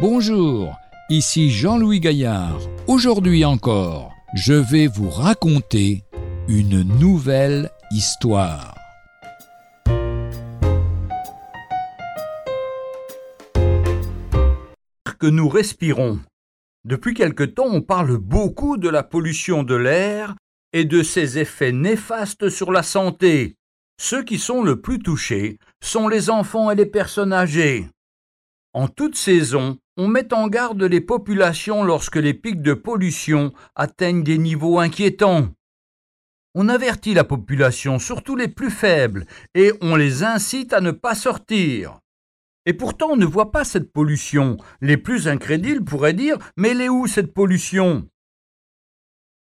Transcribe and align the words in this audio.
Bonjour, 0.00 0.78
ici 1.10 1.50
Jean-Louis 1.50 2.00
Gaillard. 2.00 2.58
Aujourd'hui 2.86 3.44
encore, 3.44 4.14
je 4.34 4.54
vais 4.54 4.86
vous 4.86 5.10
raconter 5.10 6.04
une 6.48 6.82
nouvelle 6.98 7.70
histoire. 7.90 8.74
que 15.18 15.26
nous 15.26 15.50
respirons. 15.50 16.18
Depuis 16.86 17.12
quelque 17.12 17.44
temps, 17.44 17.68
on 17.70 17.82
parle 17.82 18.16
beaucoup 18.16 18.78
de 18.78 18.88
la 18.88 19.02
pollution 19.02 19.64
de 19.64 19.74
l'air 19.74 20.34
et 20.72 20.86
de 20.86 21.02
ses 21.02 21.38
effets 21.38 21.72
néfastes 21.72 22.48
sur 22.48 22.72
la 22.72 22.82
santé. 22.82 23.54
Ceux 24.00 24.24
qui 24.24 24.38
sont 24.38 24.62
le 24.62 24.80
plus 24.80 24.98
touchés 24.98 25.58
sont 25.84 26.08
les 26.08 26.30
enfants 26.30 26.70
et 26.70 26.74
les 26.74 26.86
personnes 26.86 27.34
âgées. 27.34 27.86
En 28.72 28.86
toute 28.86 29.16
saison, 29.16 29.76
on 30.00 30.08
met 30.08 30.32
en 30.32 30.48
garde 30.48 30.82
les 30.82 31.02
populations 31.02 31.84
lorsque 31.84 32.16
les 32.16 32.32
pics 32.32 32.62
de 32.62 32.72
pollution 32.72 33.52
atteignent 33.74 34.22
des 34.22 34.38
niveaux 34.38 34.78
inquiétants. 34.78 35.48
On 36.54 36.70
avertit 36.70 37.12
la 37.12 37.22
population, 37.22 37.98
surtout 37.98 38.34
les 38.34 38.48
plus 38.48 38.70
faibles, 38.70 39.26
et 39.54 39.72
on 39.82 39.96
les 39.96 40.22
incite 40.22 40.72
à 40.72 40.80
ne 40.80 40.90
pas 40.90 41.14
sortir. 41.14 42.00
Et 42.64 42.72
pourtant 42.72 43.10
on 43.10 43.16
ne 43.16 43.26
voit 43.26 43.52
pas 43.52 43.64
cette 43.64 43.92
pollution. 43.92 44.56
Les 44.80 44.96
plus 44.96 45.28
incrédules 45.28 45.84
pourraient 45.84 46.14
dire 46.14 46.38
Mais 46.56 46.70
elle 46.70 46.80
est 46.80 46.88
où 46.88 47.06
cette 47.06 47.34
pollution? 47.34 48.08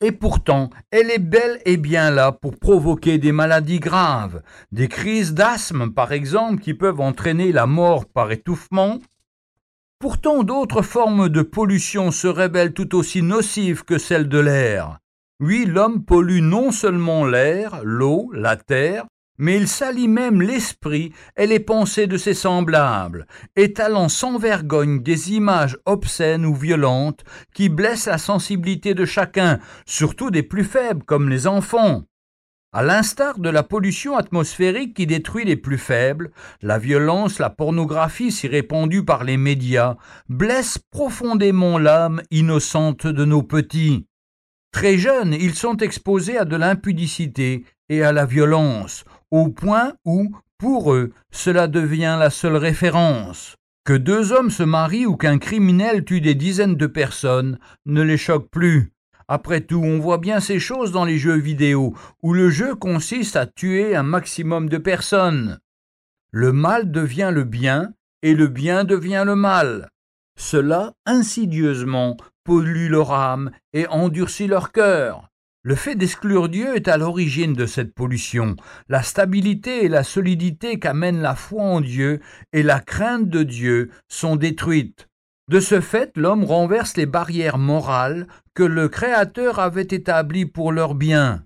Et 0.00 0.10
pourtant, 0.10 0.70
elle 0.90 1.12
est 1.12 1.20
belle 1.20 1.60
et 1.64 1.76
bien 1.76 2.10
là 2.10 2.32
pour 2.32 2.58
provoquer 2.58 3.18
des 3.18 3.32
maladies 3.32 3.78
graves, 3.78 4.42
des 4.72 4.88
crises 4.88 5.32
d'asthme 5.32 5.92
par 5.92 6.10
exemple 6.10 6.60
qui 6.60 6.74
peuvent 6.74 7.00
entraîner 7.00 7.52
la 7.52 7.66
mort 7.66 8.06
par 8.06 8.32
étouffement. 8.32 8.98
Pourtant 10.00 10.44
d'autres 10.44 10.80
formes 10.80 11.28
de 11.28 11.42
pollution 11.42 12.10
se 12.10 12.26
révèlent 12.26 12.72
tout 12.72 12.94
aussi 12.96 13.20
nocives 13.20 13.84
que 13.84 13.98
celles 13.98 14.30
de 14.30 14.38
l'air. 14.38 14.98
Oui, 15.40 15.66
l'homme 15.66 16.06
pollue 16.06 16.40
non 16.40 16.70
seulement 16.72 17.26
l'air, 17.26 17.82
l'eau, 17.84 18.30
la 18.32 18.56
terre, 18.56 19.04
mais 19.36 19.58
il 19.58 19.68
salit 19.68 20.08
même 20.08 20.40
l'esprit 20.40 21.12
et 21.36 21.46
les 21.46 21.60
pensées 21.60 22.06
de 22.06 22.16
ses 22.16 22.32
semblables, 22.32 23.26
étalant 23.56 24.08
sans 24.08 24.38
vergogne 24.38 25.02
des 25.02 25.32
images 25.32 25.76
obscènes 25.84 26.46
ou 26.46 26.54
violentes 26.54 27.22
qui 27.52 27.68
blessent 27.68 28.06
la 28.06 28.16
sensibilité 28.16 28.94
de 28.94 29.04
chacun, 29.04 29.58
surtout 29.84 30.30
des 30.30 30.42
plus 30.42 30.64
faibles 30.64 31.04
comme 31.04 31.28
les 31.28 31.46
enfants. 31.46 32.04
À 32.72 32.84
l'instar 32.84 33.40
de 33.40 33.50
la 33.50 33.64
pollution 33.64 34.16
atmosphérique 34.16 34.94
qui 34.94 35.04
détruit 35.04 35.44
les 35.44 35.56
plus 35.56 35.76
faibles, 35.76 36.30
la 36.62 36.78
violence, 36.78 37.40
la 37.40 37.50
pornographie 37.50 38.30
si 38.30 38.46
répandue 38.46 39.04
par 39.04 39.24
les 39.24 39.36
médias 39.36 39.96
blessent 40.28 40.78
profondément 40.78 41.78
l'âme 41.78 42.22
innocente 42.30 43.08
de 43.08 43.24
nos 43.24 43.42
petits. 43.42 44.06
Très 44.70 44.98
jeunes, 44.98 45.34
ils 45.34 45.56
sont 45.56 45.78
exposés 45.78 46.38
à 46.38 46.44
de 46.44 46.54
l'impudicité 46.54 47.64
et 47.88 48.04
à 48.04 48.12
la 48.12 48.24
violence, 48.24 49.04
au 49.32 49.48
point 49.48 49.94
où, 50.04 50.30
pour 50.56 50.92
eux, 50.92 51.10
cela 51.32 51.66
devient 51.66 52.16
la 52.20 52.30
seule 52.30 52.56
référence. 52.56 53.56
Que 53.84 53.94
deux 53.94 54.30
hommes 54.30 54.50
se 54.50 54.62
marient 54.62 55.06
ou 55.06 55.16
qu'un 55.16 55.38
criminel 55.38 56.04
tue 56.04 56.20
des 56.20 56.36
dizaines 56.36 56.76
de 56.76 56.86
personnes 56.86 57.58
ne 57.84 58.02
les 58.02 58.18
choque 58.18 58.48
plus. 58.48 58.92
Après 59.32 59.60
tout, 59.60 59.80
on 59.84 60.00
voit 60.00 60.18
bien 60.18 60.40
ces 60.40 60.58
choses 60.58 60.90
dans 60.90 61.04
les 61.04 61.16
jeux 61.16 61.38
vidéo, 61.38 61.94
où 62.20 62.34
le 62.34 62.50
jeu 62.50 62.74
consiste 62.74 63.36
à 63.36 63.46
tuer 63.46 63.94
un 63.94 64.02
maximum 64.02 64.68
de 64.68 64.76
personnes. 64.76 65.60
Le 66.32 66.50
mal 66.50 66.90
devient 66.90 67.30
le 67.32 67.44
bien, 67.44 67.92
et 68.22 68.34
le 68.34 68.48
bien 68.48 68.82
devient 68.82 69.22
le 69.24 69.36
mal. 69.36 69.88
Cela, 70.36 70.94
insidieusement, 71.06 72.16
pollue 72.42 72.90
leur 72.90 73.12
âme 73.12 73.52
et 73.72 73.86
endurcit 73.86 74.48
leur 74.48 74.72
cœur. 74.72 75.28
Le 75.62 75.76
fait 75.76 75.94
d'exclure 75.94 76.48
Dieu 76.48 76.74
est 76.74 76.88
à 76.88 76.96
l'origine 76.96 77.52
de 77.52 77.66
cette 77.66 77.94
pollution. 77.94 78.56
La 78.88 79.04
stabilité 79.04 79.84
et 79.84 79.88
la 79.88 80.02
solidité 80.02 80.80
qu'amène 80.80 81.22
la 81.22 81.36
foi 81.36 81.62
en 81.62 81.80
Dieu 81.80 82.18
et 82.52 82.64
la 82.64 82.80
crainte 82.80 83.28
de 83.28 83.44
Dieu 83.44 83.90
sont 84.08 84.34
détruites. 84.34 85.06
De 85.50 85.58
ce 85.58 85.80
fait, 85.80 86.16
l'homme 86.16 86.44
renverse 86.44 86.96
les 86.96 87.06
barrières 87.06 87.58
morales 87.58 88.28
le 88.62 88.88
Créateur 88.88 89.58
avait 89.58 89.82
établies 89.82 90.46
pour 90.46 90.72
leur 90.72 90.94
bien. 90.94 91.44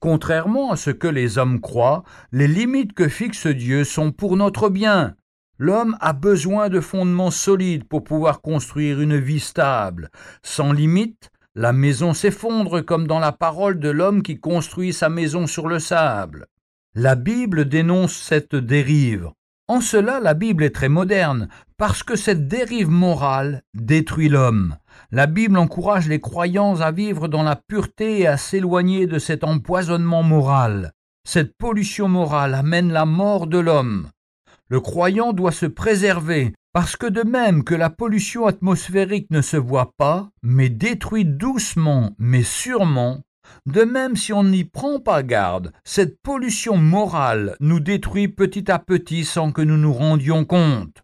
Contrairement 0.00 0.72
à 0.72 0.76
ce 0.76 0.90
que 0.90 1.06
les 1.06 1.38
hommes 1.38 1.60
croient, 1.60 2.02
les 2.32 2.48
limites 2.48 2.92
que 2.92 3.08
fixe 3.08 3.46
Dieu 3.46 3.84
sont 3.84 4.10
pour 4.10 4.36
notre 4.36 4.68
bien. 4.68 5.14
L'homme 5.58 5.96
a 6.00 6.12
besoin 6.12 6.68
de 6.68 6.80
fondements 6.80 7.30
solides 7.30 7.84
pour 7.84 8.02
pouvoir 8.02 8.40
construire 8.40 9.00
une 9.00 9.16
vie 9.16 9.38
stable. 9.38 10.10
Sans 10.42 10.72
limite, 10.72 11.30
la 11.54 11.72
maison 11.72 12.14
s'effondre 12.14 12.84
comme 12.84 13.06
dans 13.06 13.20
la 13.20 13.32
parole 13.32 13.78
de 13.78 13.90
l'homme 13.90 14.22
qui 14.22 14.40
construit 14.40 14.92
sa 14.92 15.08
maison 15.08 15.46
sur 15.46 15.68
le 15.68 15.78
sable. 15.78 16.46
La 16.94 17.14
Bible 17.14 17.66
dénonce 17.66 18.14
cette 18.14 18.56
dérive. 18.56 19.30
En 19.72 19.80
cela, 19.80 20.20
la 20.20 20.34
Bible 20.34 20.64
est 20.64 20.74
très 20.74 20.90
moderne, 20.90 21.48
parce 21.78 22.02
que 22.02 22.14
cette 22.14 22.46
dérive 22.46 22.90
morale 22.90 23.62
détruit 23.72 24.28
l'homme. 24.28 24.76
La 25.10 25.26
Bible 25.26 25.56
encourage 25.56 26.08
les 26.08 26.20
croyants 26.20 26.82
à 26.82 26.90
vivre 26.90 27.26
dans 27.26 27.42
la 27.42 27.56
pureté 27.56 28.20
et 28.20 28.26
à 28.26 28.36
s'éloigner 28.36 29.06
de 29.06 29.18
cet 29.18 29.44
empoisonnement 29.44 30.22
moral. 30.22 30.92
Cette 31.26 31.56
pollution 31.56 32.06
morale 32.06 32.54
amène 32.54 32.92
la 32.92 33.06
mort 33.06 33.46
de 33.46 33.56
l'homme. 33.56 34.10
Le 34.68 34.78
croyant 34.78 35.32
doit 35.32 35.52
se 35.52 35.64
préserver, 35.64 36.52
parce 36.74 36.96
que 36.96 37.06
de 37.06 37.22
même 37.22 37.64
que 37.64 37.74
la 37.74 37.88
pollution 37.88 38.44
atmosphérique 38.44 39.30
ne 39.30 39.40
se 39.40 39.56
voit 39.56 39.92
pas, 39.96 40.28
mais 40.42 40.68
détruit 40.68 41.24
doucement 41.24 42.10
mais 42.18 42.42
sûrement, 42.42 43.22
de 43.66 43.82
même 43.82 44.16
si 44.16 44.32
on 44.32 44.44
n'y 44.44 44.64
prend 44.64 45.00
pas 45.00 45.22
garde, 45.22 45.72
cette 45.84 46.20
pollution 46.22 46.76
morale 46.76 47.56
nous 47.60 47.80
détruit 47.80 48.28
petit 48.28 48.70
à 48.70 48.78
petit 48.78 49.24
sans 49.24 49.52
que 49.52 49.62
nous 49.62 49.76
nous 49.76 49.92
rendions 49.92 50.44
compte. 50.44 51.02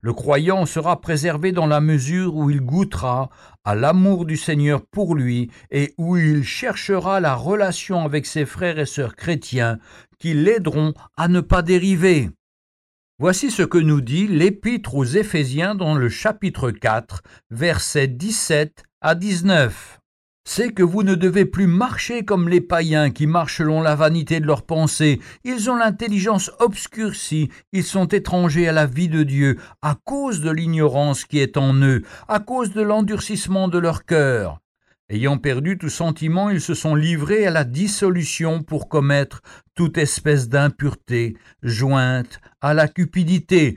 Le 0.00 0.12
croyant 0.12 0.66
sera 0.66 1.00
préservé 1.00 1.50
dans 1.50 1.66
la 1.66 1.80
mesure 1.80 2.36
où 2.36 2.48
il 2.48 2.60
goûtera 2.60 3.28
à 3.64 3.74
l'amour 3.74 4.24
du 4.24 4.36
Seigneur 4.36 4.86
pour 4.86 5.16
lui 5.16 5.50
et 5.70 5.94
où 5.98 6.16
il 6.16 6.44
cherchera 6.44 7.18
la 7.18 7.34
relation 7.34 8.04
avec 8.04 8.26
ses 8.26 8.46
frères 8.46 8.78
et 8.78 8.86
sœurs 8.86 9.16
chrétiens 9.16 9.78
qui 10.18 10.32
l'aideront 10.32 10.94
à 11.16 11.26
ne 11.26 11.40
pas 11.40 11.62
dériver. 11.62 12.30
Voici 13.18 13.50
ce 13.50 13.62
que 13.62 13.78
nous 13.78 14.00
dit 14.00 14.28
l'Épître 14.28 14.94
aux 14.94 15.04
Éphésiens 15.04 15.74
dans 15.74 15.94
le 15.94 16.08
chapitre 16.08 16.70
4, 16.70 17.22
versets 17.50 18.08
17 18.08 18.84
à 19.00 19.14
19. 19.14 20.00
C'est 20.48 20.72
que 20.72 20.84
vous 20.84 21.02
ne 21.02 21.16
devez 21.16 21.44
plus 21.44 21.66
marcher 21.66 22.24
comme 22.24 22.48
les 22.48 22.60
païens 22.60 23.10
qui 23.10 23.26
marchent 23.26 23.58
selon 23.58 23.82
la 23.82 23.96
vanité 23.96 24.38
de 24.38 24.46
leurs 24.46 24.64
pensées. 24.64 25.20
Ils 25.44 25.68
ont 25.68 25.74
l'intelligence 25.74 26.52
obscurcie, 26.60 27.50
ils 27.72 27.82
sont 27.82 28.06
étrangers 28.06 28.68
à 28.68 28.72
la 28.72 28.86
vie 28.86 29.08
de 29.08 29.24
Dieu 29.24 29.58
à 29.82 29.96
cause 30.04 30.40
de 30.40 30.50
l'ignorance 30.50 31.24
qui 31.24 31.40
est 31.40 31.56
en 31.56 31.74
eux, 31.74 32.02
à 32.28 32.38
cause 32.38 32.72
de 32.72 32.80
l'endurcissement 32.80 33.66
de 33.66 33.78
leur 33.78 34.04
cœur. 34.04 34.60
Ayant 35.08 35.36
perdu 35.36 35.78
tout 35.78 35.88
sentiment, 35.88 36.48
ils 36.48 36.60
se 36.60 36.74
sont 36.74 36.94
livrés 36.94 37.46
à 37.46 37.50
la 37.50 37.64
dissolution 37.64 38.62
pour 38.62 38.88
commettre 38.88 39.40
toute 39.74 39.98
espèce 39.98 40.48
d'impureté, 40.48 41.36
jointe 41.62 42.40
à 42.60 42.72
la 42.72 42.86
cupidité. 42.86 43.76